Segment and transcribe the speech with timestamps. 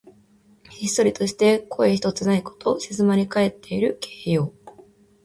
[0.71, 2.79] ひっそりとして声ひとつないこと。
[2.79, 4.51] 静まりかえっている形容。